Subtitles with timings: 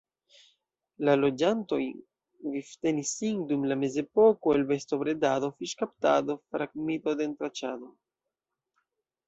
[1.09, 1.77] La loĝantoj
[2.53, 7.95] vivtenis sin dum la mezepoko el bestobredado, fiŝkaptado, fragmito-detranĉado.